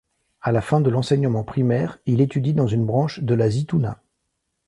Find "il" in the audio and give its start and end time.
2.07-2.21